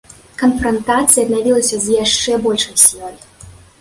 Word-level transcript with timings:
Канфрантацыя 0.41 1.23
аднавілася 1.25 1.75
з 1.83 1.87
яшчэ 2.03 2.31
большай 2.47 2.75
сілай. 2.89 3.15